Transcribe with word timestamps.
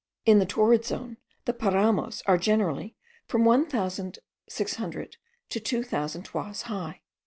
In 0.25 0.39
the 0.39 0.47
torrid 0.47 0.83
zone, 0.83 1.17
the 1.45 1.53
paramos 1.53 2.23
are 2.25 2.39
generally 2.39 2.95
from 3.27 3.45
one 3.45 3.67
thousand 3.67 4.17
six 4.49 4.77
hundred 4.77 5.17
to 5.49 5.59
two 5.59 5.83
thousand 5.83 6.23
toises 6.23 6.63
high. 6.63 7.01